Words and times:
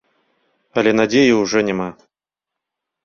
Але 0.81 0.91
надзеі 0.99 1.37
ўжо 1.41 1.59
няма. 1.71 1.89